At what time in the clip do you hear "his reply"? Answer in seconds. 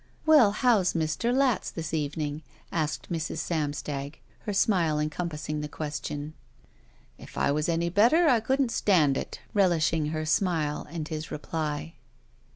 11.07-11.93